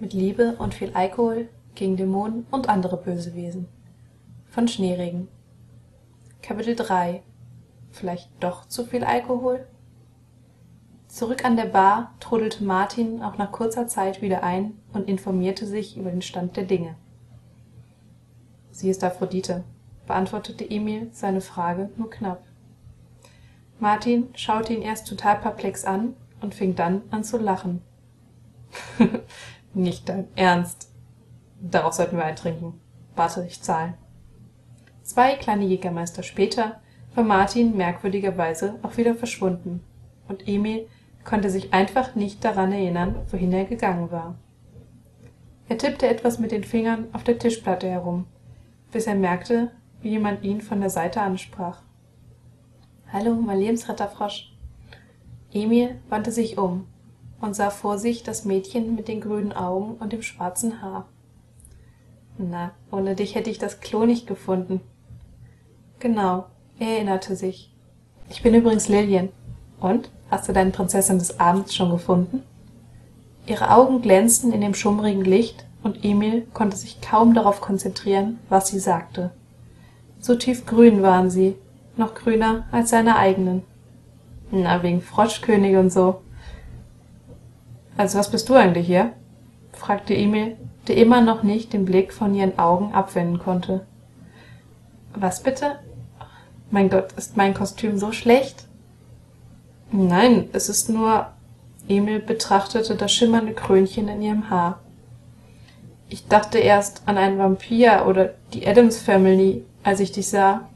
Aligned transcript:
mit 0.00 0.12
Liebe 0.12 0.56
und 0.58 0.74
viel 0.74 0.92
Alkohol 0.94 1.48
gegen 1.74 1.96
Dämonen 1.96 2.46
und 2.50 2.68
andere 2.68 2.96
böse 2.96 3.34
Wesen. 3.34 3.68
Von 4.46 4.68
Schneeregen. 4.68 5.28
Kapitel 6.42 6.76
3 6.76 7.22
Vielleicht 7.90 8.30
doch 8.40 8.66
zu 8.66 8.84
viel 8.84 9.04
Alkohol? 9.04 9.66
Zurück 11.08 11.44
an 11.44 11.56
der 11.56 11.64
Bar 11.64 12.14
trudelte 12.20 12.62
Martin 12.64 13.22
auch 13.22 13.38
nach 13.38 13.50
kurzer 13.50 13.86
Zeit 13.88 14.20
wieder 14.20 14.42
ein 14.42 14.78
und 14.92 15.08
informierte 15.08 15.66
sich 15.66 15.96
über 15.96 16.10
den 16.10 16.22
Stand 16.22 16.56
der 16.56 16.64
Dinge. 16.64 16.96
Sie 18.70 18.90
ist 18.90 19.02
Aphrodite, 19.02 19.64
beantwortete 20.06 20.68
Emil 20.68 21.08
seine 21.12 21.40
Frage 21.40 21.90
nur 21.96 22.10
knapp. 22.10 22.42
Martin 23.80 24.28
schaute 24.34 24.74
ihn 24.74 24.82
erst 24.82 25.08
total 25.08 25.36
perplex 25.38 25.84
an 25.84 26.14
und 26.40 26.54
fing 26.54 26.74
dann 26.74 27.02
an 27.10 27.24
zu 27.24 27.38
lachen. 27.38 27.80
Nicht 29.78 30.08
dein 30.08 30.26
Ernst. 30.34 30.90
Darauf 31.60 31.92
sollten 31.92 32.16
wir 32.16 32.24
eintrinken. 32.24 32.80
Warte, 33.14 33.46
ich 33.46 33.62
zahle. 33.62 33.94
Zwei 35.04 35.36
kleine 35.36 35.66
Jägermeister 35.66 36.24
später 36.24 36.80
war 37.14 37.22
Martin 37.22 37.76
merkwürdigerweise 37.76 38.80
auch 38.82 38.96
wieder 38.96 39.14
verschwunden, 39.14 39.84
und 40.26 40.48
Emil 40.48 40.88
konnte 41.22 41.48
sich 41.48 41.72
einfach 41.72 42.16
nicht 42.16 42.44
daran 42.44 42.72
erinnern, 42.72 43.24
wohin 43.30 43.52
er 43.52 43.66
gegangen 43.66 44.10
war. 44.10 44.34
Er 45.68 45.78
tippte 45.78 46.08
etwas 46.08 46.40
mit 46.40 46.50
den 46.50 46.64
Fingern 46.64 47.06
auf 47.12 47.22
der 47.22 47.38
Tischplatte 47.38 47.88
herum, 47.88 48.26
bis 48.90 49.06
er 49.06 49.14
merkte, 49.14 49.70
wie 50.02 50.10
jemand 50.10 50.42
ihn 50.42 50.60
von 50.60 50.80
der 50.80 50.90
Seite 50.90 51.20
ansprach. 51.20 51.82
Hallo, 53.12 53.36
mein 53.36 53.60
Lebensretterfrosch. 53.60 54.52
Emil 55.52 56.00
wandte 56.08 56.32
sich 56.32 56.58
um 56.58 56.88
und 57.40 57.54
sah 57.54 57.70
vor 57.70 57.98
sich 57.98 58.22
das 58.22 58.44
Mädchen 58.44 58.94
mit 58.94 59.08
den 59.08 59.20
grünen 59.20 59.52
Augen 59.52 59.96
und 60.00 60.12
dem 60.12 60.22
schwarzen 60.22 60.82
Haar. 60.82 61.06
Na, 62.38 62.72
ohne 62.90 63.14
dich 63.14 63.34
hätte 63.34 63.50
ich 63.50 63.58
das 63.58 63.80
Klo 63.80 64.06
nicht 64.06 64.26
gefunden. 64.26 64.80
Genau, 65.98 66.46
er 66.78 66.88
erinnerte 66.88 67.34
sich. 67.34 67.74
Ich 68.30 68.42
bin 68.42 68.54
übrigens 68.54 68.88
Lillian. 68.88 69.30
Und? 69.80 70.10
Hast 70.30 70.48
du 70.48 70.52
deine 70.52 70.70
Prinzessin 70.70 71.18
des 71.18 71.40
Abends 71.40 71.74
schon 71.74 71.90
gefunden? 71.90 72.42
Ihre 73.46 73.70
Augen 73.70 74.02
glänzten 74.02 74.52
in 74.52 74.60
dem 74.60 74.74
schummrigen 74.74 75.24
Licht, 75.24 75.64
und 75.82 76.04
Emil 76.04 76.46
konnte 76.52 76.76
sich 76.76 77.00
kaum 77.00 77.34
darauf 77.34 77.60
konzentrieren, 77.60 78.38
was 78.48 78.68
sie 78.68 78.80
sagte. 78.80 79.30
So 80.20 80.34
tiefgrün 80.34 81.02
waren 81.02 81.30
sie, 81.30 81.54
noch 81.96 82.14
grüner 82.14 82.66
als 82.72 82.90
seine 82.90 83.16
eigenen. 83.16 83.62
Na, 84.50 84.82
wegen 84.82 85.00
Froschkönig 85.00 85.76
und 85.76 85.90
so. 85.90 86.20
Also 87.98 88.16
was 88.16 88.30
bist 88.30 88.48
du 88.48 88.54
eigentlich 88.54 88.86
hier? 88.86 89.12
fragte 89.72 90.14
Emil, 90.14 90.56
der 90.86 90.96
immer 90.96 91.20
noch 91.20 91.42
nicht 91.42 91.72
den 91.72 91.84
Blick 91.84 92.12
von 92.12 92.32
ihren 92.32 92.56
Augen 92.56 92.94
abwenden 92.94 93.40
konnte. 93.40 93.86
Was 95.14 95.42
bitte? 95.42 95.80
Mein 96.70 96.90
Gott, 96.90 97.12
ist 97.14 97.36
mein 97.36 97.54
Kostüm 97.54 97.98
so 97.98 98.12
schlecht? 98.12 98.66
Nein, 99.90 100.48
es 100.52 100.68
ist 100.68 100.88
nur. 100.88 101.26
Emil 101.88 102.20
betrachtete 102.20 102.94
das 102.94 103.10
schimmernde 103.10 103.54
Krönchen 103.54 104.08
in 104.08 104.22
ihrem 104.22 104.48
Haar. 104.48 104.78
Ich 106.08 106.28
dachte 106.28 106.58
erst 106.58 107.02
an 107.06 107.18
einen 107.18 107.38
Vampir 107.38 108.04
oder 108.06 108.34
die 108.52 108.66
Adams 108.66 108.98
Family, 108.98 109.64
als 109.82 110.00
ich 110.00 110.12
dich 110.12 110.28
sah, 110.28 110.68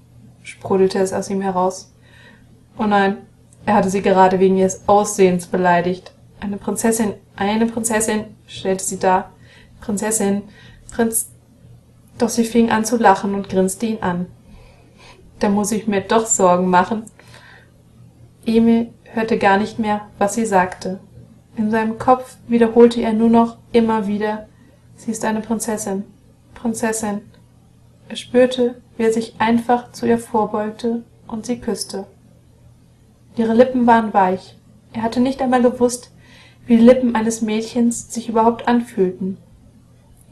sprudelte 0.43 0.99
es 0.99 1.13
aus 1.13 1.31
ihm 1.31 1.43
heraus. 1.43 1.93
Oh 2.79 2.85
nein, 2.85 3.19
er 3.65 3.75
hatte 3.75 3.91
sie 3.91 4.03
gerade 4.03 4.41
wegen 4.41 4.57
ihres 4.57 4.89
Aussehens 4.89 5.47
beleidigt. 5.47 6.13
Eine 6.43 6.57
Prinzessin, 6.57 7.15
eine 7.37 7.67
Prinzessin, 7.67 8.25
stellte 8.49 8.83
sie 8.85 8.99
dar. 8.99 9.31
Prinzessin, 9.81 10.43
Prinz. 10.91 11.31
Doch 12.19 12.29
sie 12.29 12.45
fing 12.45 12.71
an 12.71 12.85
zu 12.85 12.97
lachen 12.97 13.35
und 13.35 13.49
grinste 13.49 13.87
ihn 13.87 14.03
an. 14.03 14.27
Da 15.39 15.49
muss 15.49 15.71
ich 15.71 15.87
mir 15.87 16.01
doch 16.01 16.27
Sorgen 16.27 16.69
machen. 16.69 17.05
Emil 18.45 18.93
hörte 19.05 19.39
gar 19.39 19.57
nicht 19.57 19.79
mehr, 19.79 20.09
was 20.19 20.35
sie 20.35 20.45
sagte. 20.45 20.99
In 21.57 21.71
seinem 21.71 21.99
Kopf 21.99 22.37
wiederholte 22.49 23.01
er 23.01 23.13
nur 23.13 23.31
noch 23.31 23.59
immer 23.73 24.07
wieder 24.07 24.49
Sie 25.05 25.11
ist 25.11 25.25
eine 25.25 25.41
Prinzessin. 25.41 26.05
Prinzessin. 26.55 27.23
Er 28.09 28.15
spürte, 28.15 28.81
wie 28.97 29.03
er 29.03 29.13
sich 29.13 29.35
einfach 29.39 29.91
zu 29.91 30.07
ihr 30.07 30.19
vorbeugte 30.19 31.03
und 31.27 31.45
sie 31.45 31.59
küsste. 31.59 32.07
Ihre 33.37 33.53
Lippen 33.53 33.85
waren 33.89 34.15
weich. 34.15 34.57
Er 34.93 35.03
hatte 35.03 35.19
nicht 35.19 35.43
einmal 35.43 35.61
gewusst, 35.61 36.12
wie 36.67 36.77
die 36.77 36.85
Lippen 36.85 37.15
eines 37.15 37.43
Mädchens 37.43 38.13
sich 38.13 38.29
überhaupt 38.29 38.69
anfühlten. 38.69 39.39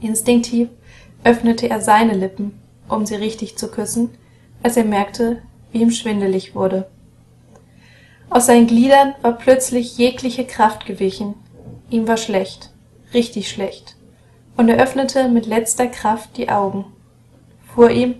Instinktiv 0.00 0.68
öffnete 1.24 1.68
er 1.68 1.80
seine 1.80 2.14
Lippen, 2.14 2.58
um 2.88 3.04
sie 3.06 3.16
richtig 3.16 3.58
zu 3.58 3.70
küssen, 3.70 4.10
als 4.62 4.76
er 4.76 4.84
merkte, 4.84 5.42
wie 5.72 5.82
ihm 5.82 5.91
schwindelig 5.91 6.54
wurde. 6.54 6.88
Aus 8.30 8.46
seinen 8.46 8.66
Gliedern 8.66 9.14
war 9.22 9.32
plötzlich 9.32 9.98
jegliche 9.98 10.44
Kraft 10.44 10.86
gewichen. 10.86 11.34
Ihm 11.91 12.06
war 12.06 12.16
schlecht, 12.16 12.70
richtig 13.12 13.50
schlecht 13.50 13.97
und 14.60 14.68
er 14.68 14.76
öffnete 14.76 15.30
mit 15.30 15.47
letzter 15.47 15.86
Kraft 15.86 16.36
die 16.36 16.50
Augen. 16.50 16.84
Vor 17.74 17.88
ihm 17.88 18.16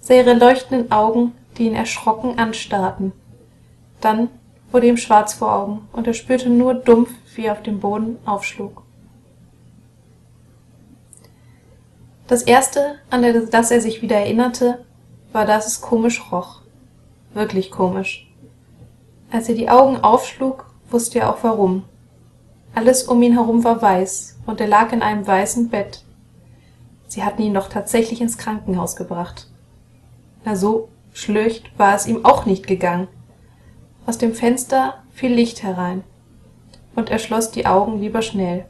sah 0.00 0.14
ihre 0.14 0.34
leuchtenden 0.34 0.92
Augen, 0.92 1.32
die 1.58 1.64
ihn 1.66 1.74
erschrocken 1.74 2.38
anstarrten. 2.38 3.10
Dann 4.00 4.28
wurde 4.70 4.86
ihm 4.86 4.96
schwarz 4.96 5.34
vor 5.34 5.52
Augen, 5.52 5.88
und 5.92 6.06
er 6.06 6.14
spürte 6.14 6.48
nur 6.48 6.74
dumpf, 6.74 7.10
wie 7.36 7.50
auf 7.50 7.62
dem 7.62 7.80
Boden 7.80 8.18
aufschlug. 8.24 8.82
Das 12.26 12.42
erste, 12.42 12.96
an 13.10 13.22
das 13.50 13.70
er 13.70 13.80
sich 13.80 14.02
wieder 14.02 14.16
erinnerte, 14.16 14.84
war, 15.32 15.46
dass 15.46 15.66
es 15.66 15.80
komisch 15.80 16.30
roch. 16.30 16.62
Wirklich 17.34 17.70
komisch. 17.70 18.30
Als 19.32 19.48
er 19.48 19.54
die 19.54 19.68
Augen 19.68 19.96
aufschlug, 19.98 20.66
wusste 20.90 21.20
er 21.20 21.30
auch 21.30 21.38
warum. 21.42 21.84
Alles 22.74 23.04
um 23.04 23.22
ihn 23.22 23.32
herum 23.32 23.64
war 23.64 23.82
weiß, 23.82 24.38
und 24.46 24.60
er 24.60 24.68
lag 24.68 24.92
in 24.92 25.02
einem 25.02 25.26
weißen 25.26 25.70
Bett. 25.70 26.04
Sie 27.08 27.24
hatten 27.24 27.42
ihn 27.42 27.54
doch 27.54 27.68
tatsächlich 27.68 28.20
ins 28.20 28.38
Krankenhaus 28.38 28.94
gebracht. 28.94 29.48
Na 30.44 30.54
so 30.54 30.88
schlecht 31.12 31.76
war 31.78 31.94
es 31.94 32.06
ihm 32.06 32.24
auch 32.24 32.46
nicht 32.46 32.66
gegangen. 32.66 33.08
Aus 34.06 34.18
dem 34.18 34.34
Fenster 34.34 35.02
fiel 35.12 35.32
Licht 35.32 35.62
herein, 35.62 36.04
und 36.94 37.10
er 37.10 37.18
schloss 37.18 37.50
die 37.50 37.66
Augen 37.66 38.00
lieber 38.00 38.22
schnell. 38.22 38.66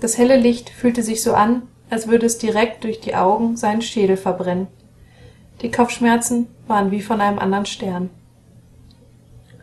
Das 0.00 0.18
helle 0.18 0.36
Licht 0.36 0.70
fühlte 0.70 1.02
sich 1.02 1.22
so 1.22 1.34
an, 1.34 1.62
als 1.90 2.08
würde 2.08 2.26
es 2.26 2.38
direkt 2.38 2.84
durch 2.84 3.00
die 3.00 3.14
Augen 3.14 3.56
seinen 3.56 3.82
Schädel 3.82 4.16
verbrennen. 4.16 4.68
Die 5.62 5.70
Kopfschmerzen 5.70 6.46
waren 6.66 6.90
wie 6.90 7.02
von 7.02 7.20
einem 7.20 7.38
anderen 7.38 7.66
Stern. 7.66 8.10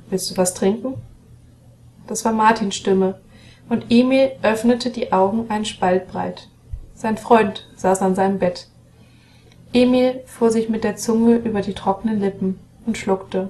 Willst 0.10 0.30
du 0.30 0.38
was 0.38 0.54
trinken? 0.54 0.96
Das 2.06 2.24
war 2.24 2.32
Martins 2.32 2.76
Stimme, 2.76 3.20
und 3.70 3.86
Emil 3.90 4.32
öffnete 4.44 4.92
die 4.92 5.12
Augen 5.12 5.50
einen 5.50 5.66
Spalt 5.66 6.08
breit. 6.08 6.48
Sein 6.94 7.18
Freund 7.18 7.68
saß 7.76 8.02
an 8.02 8.16
seinem 8.16 8.40
Bett. 8.40 8.68
Emil 9.74 10.22
fuhr 10.26 10.52
sich 10.52 10.70
mit 10.70 10.84
der 10.84 10.96
Zunge 10.96 11.36
über 11.36 11.62
die 11.62 11.74
trockenen 11.74 12.22
Lippen 12.22 12.60
und 12.86 12.98
schluckte. 12.98 13.50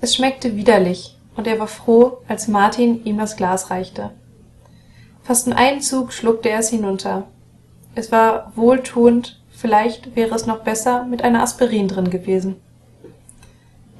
Es 0.00 0.16
schmeckte 0.16 0.56
widerlich, 0.56 1.16
und 1.36 1.46
er 1.46 1.58
war 1.58 1.66
froh, 1.66 2.18
als 2.28 2.48
Martin 2.48 3.04
ihm 3.04 3.18
das 3.18 3.36
Glas 3.36 3.70
reichte. 3.70 4.10
Fast 5.22 5.46
in 5.46 5.52
einem 5.52 5.80
Zug 5.80 6.12
schluckte 6.12 6.50
er 6.50 6.58
es 6.58 6.70
hinunter. 6.70 7.24
Es 7.94 8.10
war 8.10 8.52
wohltuend, 8.56 9.40
vielleicht 9.50 10.16
wäre 10.16 10.34
es 10.34 10.46
noch 10.46 10.60
besser 10.60 11.04
mit 11.04 11.22
einer 11.22 11.42
Aspirin 11.42 11.88
drin 11.88 12.10
gewesen. 12.10 12.56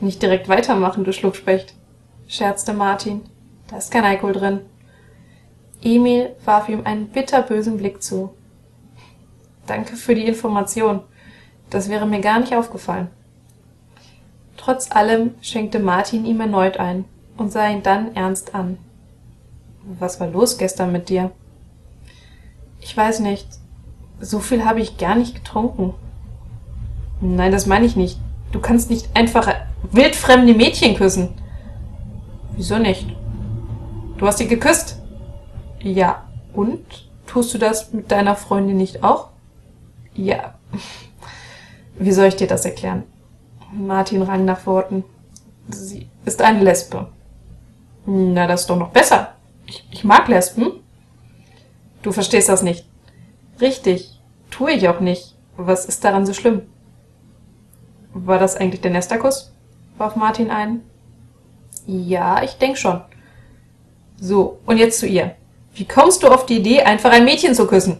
Nicht 0.00 0.21
direkt 0.21 0.48
weitermachen, 0.48 1.04
du 1.04 1.12
Schluckspecht, 1.12 1.75
scherzte 2.26 2.72
Martin. 2.72 3.22
Da 3.69 3.76
ist 3.76 3.92
kein 3.92 4.04
Alkohol 4.04 4.32
drin. 4.32 4.60
Emil 5.81 6.34
warf 6.44 6.69
ihm 6.69 6.82
einen 6.84 7.09
bitterbösen 7.09 7.77
Blick 7.77 8.03
zu. 8.03 8.34
Danke 9.66 9.97
für 9.97 10.15
die 10.15 10.27
Information. 10.27 11.01
Das 11.71 11.89
wäre 11.89 12.07
mir 12.07 12.21
gar 12.21 12.41
nicht 12.41 12.54
aufgefallen. 12.54 13.09
Trotz 14.57 14.91
allem 14.91 15.34
schenkte 15.41 15.78
Martin 15.78 16.24
ihm 16.24 16.41
erneut 16.41 16.78
ein 16.78 17.04
und 17.37 17.53
sah 17.53 17.69
ihn 17.69 17.83
dann 17.83 18.15
ernst 18.15 18.55
an. 18.55 18.79
Was 19.99 20.21
war 20.21 20.29
los 20.29 20.59
gestern 20.59 20.93
mit 20.93 21.09
dir? 21.09 21.31
Ich 22.81 22.97
weiß 22.97 23.21
nicht. 23.21 23.47
So 24.21 24.39
viel 24.39 24.65
habe 24.65 24.81
ich 24.81 24.99
gar 24.99 25.15
nicht 25.15 25.34
getrunken. 25.34 25.95
Nein, 27.21 27.53
das 27.53 27.67
meine 27.67 27.87
ich 27.87 27.97
nicht. 27.97 28.19
Du 28.53 28.61
kannst 28.61 28.91
nicht 28.91 29.17
einfach 29.17 29.53
wildfremde 29.91 30.55
Mädchen 30.55 30.95
küssen. 30.95 31.31
Wieso 32.57 32.79
nicht? 32.79 33.07
Du 34.19 34.27
hast 34.27 34.39
sie 34.39 34.49
geküsst? 34.49 35.01
Ja. 35.81 36.25
Und? 36.53 37.09
Tust 37.27 37.55
du 37.55 37.59
das 37.59 37.93
mit 37.93 38.11
deiner 38.13 38.37
Freundin 38.37 38.77
nicht 38.77 39.03
auch? 39.03 39.29
Ja. 40.15 40.55
Wie 41.99 42.13
soll 42.13 42.27
ich 42.27 42.37
dir 42.37 42.47
das 42.47 42.65
erklären? 42.65 43.05
Martin 43.73 44.23
rang 44.23 44.45
nach 44.45 44.67
Worten. 44.67 45.05
Sie 45.69 46.09
ist 46.25 46.43
eine 46.43 46.63
Lesbe. 46.63 47.09
Na, 48.14 48.47
das 48.47 48.62
ist 48.62 48.66
doch 48.70 48.76
noch 48.76 48.91
besser. 48.91 49.36
Ich, 49.66 49.86
ich 49.91 50.04
mag 50.04 50.28
Lesben. 50.28 50.82
Du 52.03 52.12
verstehst 52.12 52.50
das 52.50 52.62
nicht. 52.62 52.84
Richtig, 53.59 54.20
tue 54.50 54.72
ich 54.72 54.86
auch 54.86 55.00
nicht. 55.00 55.34
Was 55.56 55.86
ist 55.86 56.04
daran 56.04 56.26
so 56.26 56.34
schlimm? 56.34 56.60
War 58.12 58.38
das 58.38 58.56
eigentlich 58.56 58.82
der 58.82 58.91
Nesterkuss? 58.91 59.50
warf 59.97 60.14
Martin 60.16 60.50
ein. 60.50 60.82
Ja, 61.86 62.42
ich 62.42 62.59
denk 62.59 62.76
schon. 62.76 63.00
So, 64.20 64.59
und 64.66 64.76
jetzt 64.76 64.98
zu 64.98 65.06
ihr. 65.06 65.34
Wie 65.74 65.86
kommst 65.86 66.22
du 66.22 66.28
auf 66.28 66.44
die 66.44 66.59
Idee, 66.59 66.82
einfach 66.82 67.12
ein 67.12 67.24
Mädchen 67.24 67.54
zu 67.54 67.66
küssen? 67.66 67.98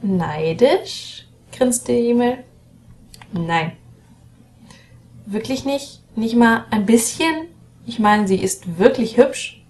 Neidisch? 0.00 1.26
grinste 1.50 1.92
Emil. 1.92 2.44
Nein. 3.32 3.72
Wirklich 5.26 5.64
nicht? 5.64 6.02
Nicht 6.14 6.36
mal 6.36 6.66
ein 6.70 6.86
bisschen? 6.86 7.48
Ich 7.88 7.98
meine, 7.98 8.28
sie 8.28 8.36
ist 8.36 8.78
wirklich 8.78 9.16
hübsch. 9.16 9.64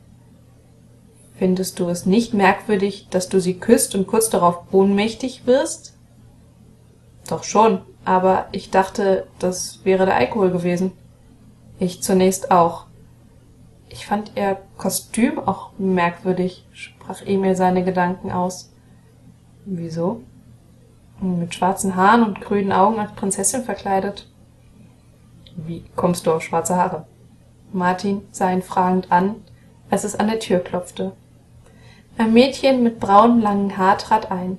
Findest 1.37 1.79
du 1.79 1.88
es 1.88 2.05
nicht 2.05 2.35
merkwürdig, 2.35 3.06
dass 3.11 3.29
du 3.29 3.41
sie 3.41 3.61
küsst 3.61 3.94
und 3.94 4.09
kurz 4.09 4.29
darauf 4.29 4.59
ohnmächtig 4.73 5.47
wirst? 5.47 5.94
Doch 7.29 7.44
schon, 7.44 7.81
aber 8.05 8.49
ich 8.50 8.73
dachte, 8.73 9.29
das 9.38 9.85
wäre 9.85 10.05
der 10.05 10.17
Alkohol 10.17 10.50
gewesen. 10.50 10.91
Ich 11.79 12.03
zunächst 12.03 12.50
auch. 12.50 12.87
Ich 13.88 14.05
fand 14.05 14.32
ihr 14.35 14.59
Kostüm 14.79 15.38
auch 15.38 15.70
merkwürdig, 15.79 16.67
sprach 16.73 17.23
Emil 17.25 17.55
seine 17.55 17.85
Gedanken 17.85 18.32
aus. 18.32 18.73
Wieso? 19.65 20.23
Mit 21.20 21.55
schwarzen 21.55 21.94
Haaren 21.94 22.25
und 22.25 22.41
grünen 22.41 22.73
Augen 22.73 22.99
als 22.99 23.12
Prinzessin 23.12 23.62
verkleidet. 23.62 24.26
Wie 25.55 25.85
kommst 25.94 26.26
du 26.26 26.32
auf 26.32 26.43
schwarze 26.43 26.75
Haare? 26.75 27.06
Martin 27.73 28.23
sah 28.31 28.50
ihn 28.53 28.62
fragend 28.62 29.11
an, 29.12 29.37
als 29.91 30.05
es 30.05 30.17
an 30.17 30.29
der 30.29 30.41
Tür 30.41 30.61
klopfte. 30.61 31.12
Ein 32.17 32.32
Mädchen 32.32 32.82
mit 32.82 32.99
braunem 32.99 33.41
langen 33.41 33.76
Haar 33.76 33.99
trat 33.99 34.31
ein. 34.31 34.59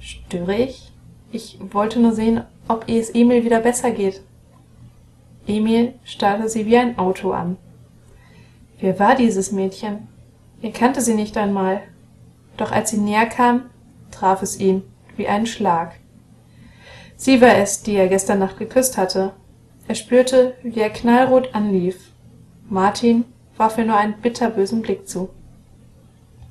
Störe 0.00 0.56
ich? 0.56 0.92
Ich 1.32 1.58
wollte 1.72 2.00
nur 2.00 2.12
sehen, 2.12 2.42
ob 2.68 2.88
es 2.88 3.10
Emil 3.10 3.44
wieder 3.44 3.60
besser 3.60 3.90
geht. 3.90 4.22
Emil 5.46 5.94
starrte 6.04 6.48
sie 6.48 6.66
wie 6.66 6.76
ein 6.76 6.98
Auto 6.98 7.32
an. 7.32 7.56
Wer 8.78 8.98
war 8.98 9.14
dieses 9.14 9.52
Mädchen? 9.52 10.08
Er 10.62 10.70
kannte 10.70 11.00
sie 11.00 11.14
nicht 11.14 11.36
einmal. 11.36 11.82
Doch 12.56 12.72
als 12.72 12.90
sie 12.90 12.98
näher 12.98 13.26
kam, 13.26 13.70
traf 14.10 14.42
es 14.42 14.58
ihn 14.58 14.82
wie 15.16 15.28
ein 15.28 15.46
Schlag. 15.46 15.94
Sie 17.16 17.40
war 17.40 17.56
es, 17.56 17.82
die 17.82 17.94
er 17.94 18.08
gestern 18.08 18.38
Nacht 18.38 18.58
geküsst 18.58 18.98
hatte. 18.98 19.32
Er 19.86 19.94
spürte, 19.94 20.54
wie 20.62 20.80
er 20.80 20.90
knallrot 20.90 21.54
anlief. 21.54 22.10
Martin 22.68 23.24
warf 23.56 23.76
ihr 23.78 23.84
nur 23.84 23.96
einen 23.96 24.20
bitterbösen 24.20 24.82
Blick 24.82 25.08
zu. 25.08 25.28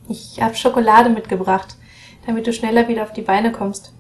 Ich 0.08 0.42
hab 0.42 0.56
Schokolade 0.56 1.10
mitgebracht, 1.10 1.76
damit 2.26 2.46
du 2.46 2.54
schneller 2.54 2.88
wieder 2.88 3.04
auf 3.04 3.14
die 3.14 3.22
Beine 3.22 3.52
kommst. 3.52 3.94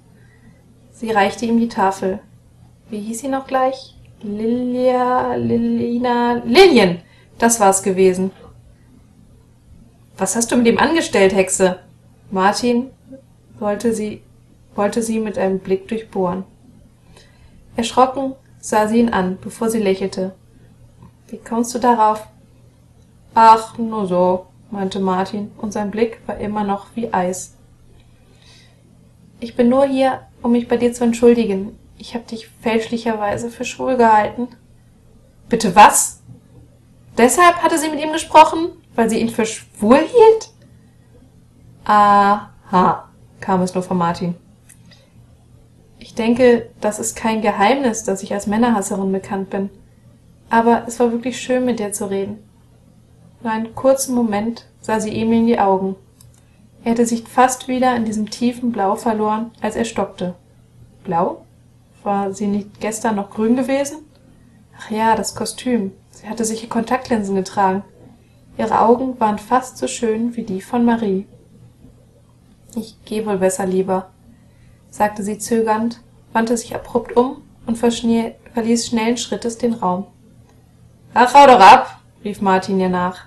Sie 0.91 1.12
reichte 1.12 1.45
ihm 1.45 1.59
die 1.59 1.69
Tafel. 1.69 2.19
Wie 2.89 3.00
hieß 3.00 3.21
sie 3.21 3.27
noch 3.27 3.47
gleich? 3.47 3.95
Lilia, 4.21 5.35
Lilina, 5.35 6.41
Lilien! 6.45 7.00
Das 7.39 7.59
war's 7.59 7.81
gewesen. 7.81 8.31
Was 10.18 10.35
hast 10.35 10.51
du 10.51 10.56
mit 10.56 10.68
ihm 10.68 10.77
angestellt, 10.77 11.33
Hexe? 11.35 11.80
Martin 12.30 12.91
wollte 13.59 13.94
sie, 13.94 14.21
wollte 14.75 15.01
sie 15.01 15.19
mit 15.19 15.38
einem 15.38 15.59
Blick 15.59 15.88
durchbohren. 15.88 16.44
Erschrocken 17.75 18.35
sah 18.63 18.88
sie 18.88 19.00
ihn 19.00 19.10
an, 19.10 19.38
bevor 19.42 19.69
sie 19.69 19.80
lächelte. 19.80 20.33
Wie 21.27 21.38
kommst 21.38 21.75
du 21.75 21.80
darauf? 21.80 22.25
Ach, 23.36 23.77
nur 23.77 24.07
so, 24.07 24.45
meinte 24.71 25.01
Martin, 25.01 25.51
und 25.57 25.74
sein 25.74 25.92
Blick 25.92 26.21
war 26.27 26.38
immer 26.38 26.63
noch 26.63 26.88
wie 26.95 27.13
Eis. 27.13 27.56
Ich 29.42 29.57
bin 29.57 29.68
nur 29.68 29.86
hier, 29.86 30.21
um 30.42 30.54
mich 30.54 30.69
bei 30.69 30.77
dir 30.77 30.94
zu 30.94 31.04
entschuldigen. 31.04 31.77
Ich 31.98 32.15
habe 32.15 32.24
dich 32.24 32.48
fälschlicherweise 32.62 33.50
für 33.50 33.65
schwul 33.65 33.98
gehalten. 33.98 34.48
Bitte 35.50 35.75
was? 35.75 36.21
Deshalb 37.18 37.57
hatte 37.57 37.77
sie 37.77 37.89
mit 37.89 38.00
ihm 38.00 38.13
gesprochen, 38.13 38.69
weil 38.95 39.09
sie 39.09 39.19
ihn 39.19 39.30
für 39.30 39.45
schwul 39.45 39.98
hielt? 39.98 40.51
Aha, 41.83 43.09
kam 43.42 43.62
es 43.62 43.74
nur 43.74 43.83
von 43.83 43.98
Martin. 43.98 44.36
Ich 46.03 46.15
denke, 46.15 46.69
das 46.81 47.00
ist 47.00 47.15
kein 47.15 47.41
Geheimnis, 47.41 48.03
dass 48.03 48.23
ich 48.23 48.33
als 48.33 48.45
Männerhasserin 48.45 49.13
bekannt 49.13 49.50
bin. 49.50 49.69
Aber 50.50 50.83
es 50.85 51.00
war 51.00 51.13
wirklich 51.13 51.39
schön, 51.39 51.63
mit 51.63 51.79
dir 51.79 51.94
zu 51.94 52.09
reden. 52.09 52.44
Nur 53.41 53.53
einen 53.53 53.73
kurzen 53.73 54.13
Moment 54.13 54.67
sah 54.81 55.00
sie 55.00 55.15
Emil 55.15 55.39
in 55.39 55.47
die 55.47 55.59
Augen. 55.59 55.95
Er 56.83 56.91
hatte 56.91 57.05
sich 57.05 57.23
fast 57.23 57.69
wieder 57.69 57.95
in 57.95 58.03
diesem 58.03 58.29
tiefen 58.29 58.73
Blau 58.73 58.97
verloren, 58.97 59.51
als 59.61 59.77
er 59.77 59.85
stockte. 59.85 60.35
Blau? 61.05 61.45
War 62.03 62.33
sie 62.33 62.47
nicht 62.47 62.81
gestern 62.81 63.15
noch 63.15 63.29
grün 63.29 63.56
gewesen? 63.56 63.99
Ach 64.77 64.91
ja, 64.91 65.15
das 65.15 65.35
Kostüm. 65.35 65.94
Sie 66.09 66.27
hatte 66.27 66.44
sicher 66.44 66.67
Kontaktlinsen 66.67 67.35
getragen. 67.35 67.81
Ihre 68.57 68.81
Augen 68.81 69.17
waren 69.21 69.39
fast 69.39 69.77
so 69.77 69.88
schön 69.88 70.35
wie 70.35 70.44
die 70.44 70.61
von 70.61 70.83
Marie. 70.83 71.27
Ich 72.75 72.97
geh 73.06 73.25
wohl 73.25 73.38
besser 73.38 73.65
lieber, 73.65 74.09
sagte 74.94 75.24
sie 75.24 75.38
zögernd, 75.38 76.01
wandte 76.34 76.56
sich 76.56 76.75
abrupt 76.75 77.16
um 77.18 77.42
und 77.66 77.78
verließ 77.78 78.88
schnellen 78.88 79.18
Schrittes 79.18 79.57
den 79.57 79.74
Raum. 79.74 80.06
Ach, 81.13 81.34
hau 81.34 81.48
doch 81.48 81.60
ab, 81.60 82.00
rief 82.24 82.42
Martin 82.42 82.80
ihr 82.80 82.90
nach. 82.90 83.25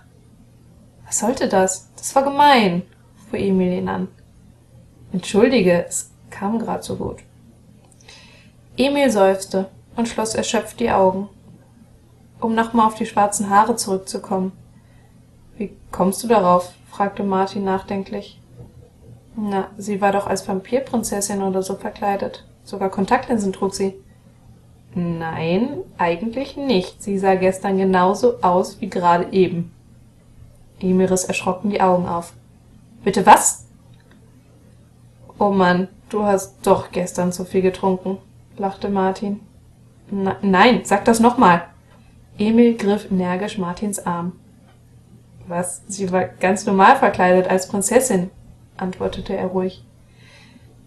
Was 1.06 1.18
sollte 1.18 1.48
das? 1.48 1.90
Das 1.96 2.14
war 2.14 2.22
gemein, 2.22 2.82
fuhr 3.28 3.38
Emil 3.38 3.72
ihn 3.72 3.88
an. 3.88 4.08
Entschuldige, 5.12 5.86
es 5.86 6.10
kam 6.30 6.58
grad 6.58 6.84
so 6.84 6.96
gut. 6.96 7.18
Emil 8.76 9.10
seufzte 9.10 9.68
und 9.96 10.08
schloss 10.08 10.34
erschöpft 10.34 10.78
die 10.80 10.90
Augen 10.90 11.28
um 12.40 12.54
nochmal 12.54 12.86
auf 12.86 12.94
die 12.94 13.06
schwarzen 13.06 13.50
Haare 13.50 13.76
zurückzukommen. 13.76 14.52
Wie 15.56 15.76
kommst 15.90 16.22
du 16.22 16.28
darauf? 16.28 16.72
fragte 16.90 17.22
Martin 17.22 17.64
nachdenklich. 17.64 18.40
Na, 19.36 19.68
sie 19.76 20.00
war 20.00 20.12
doch 20.12 20.26
als 20.26 20.48
Vampirprinzessin 20.48 21.42
oder 21.42 21.62
so 21.62 21.76
verkleidet. 21.76 22.44
Sogar 22.64 22.88
Kontaktlinsen 22.88 23.52
trug 23.52 23.74
sie. 23.74 23.94
Nein, 24.94 25.82
eigentlich 25.98 26.56
nicht. 26.56 27.02
Sie 27.02 27.18
sah 27.18 27.34
gestern 27.34 27.76
genauso 27.76 28.40
aus 28.40 28.80
wie 28.80 28.88
gerade 28.88 29.30
eben. 29.32 29.72
Emil 30.80 31.06
riss 31.06 31.24
erschrocken 31.24 31.68
die 31.68 31.82
Augen 31.82 32.08
auf. 32.08 32.32
Bitte 33.04 33.26
was? 33.26 33.66
Oh 35.38 35.50
Mann, 35.50 35.88
du 36.08 36.22
hast 36.22 36.66
doch 36.66 36.90
gestern 36.90 37.30
zu 37.30 37.44
viel 37.44 37.60
getrunken, 37.60 38.16
lachte 38.56 38.88
Martin. 38.88 39.40
Na, 40.10 40.36
nein, 40.40 40.80
sag 40.84 41.04
das 41.04 41.20
nochmal. 41.20 41.64
Emil 42.38 42.76
griff 42.76 43.10
energisch 43.10 43.58
Martins 43.58 44.04
Arm. 44.06 44.32
Was, 45.46 45.82
sie 45.88 46.10
war 46.10 46.24
ganz 46.24 46.64
normal 46.64 46.96
verkleidet 46.96 47.48
als 47.48 47.68
Prinzessin, 47.68 48.30
antwortete 48.76 49.36
er 49.36 49.46
ruhig. 49.46 49.84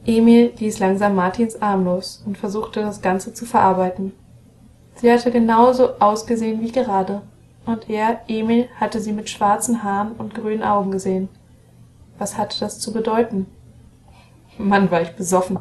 Emil 0.06 0.54
ließ 0.58 0.80
langsam 0.80 1.16
Martins 1.16 1.62
Arm 1.62 1.86
los 1.86 2.24
und 2.26 2.38
versuchte 2.38 2.82
das 2.82 3.02
Ganze 3.02 3.34
zu 3.34 3.46
verarbeiten. 3.46 4.14
Sie 4.96 5.12
hatte 5.12 5.32
genauso 5.32 6.00
ausgesehen 6.00 6.62
wie 6.62 6.72
gerade, 6.72 7.22
und 7.66 7.90
er, 7.90 8.22
Emil, 8.28 8.68
hatte 8.80 9.00
sie 9.00 9.14
mit 9.14 9.30
schwarzen 9.30 9.84
Haaren 9.84 10.14
und 10.14 10.34
grünen 10.34 10.64
Augen 10.64 10.92
gesehen. 10.92 11.30
Was 12.18 12.38
hatte 12.38 12.60
das 12.60 12.80
zu 12.80 12.92
bedeuten? 12.92 13.46
Mann, 14.58 14.92
war 14.92 15.02
ich 15.02 15.16
besoffen. 15.16 15.60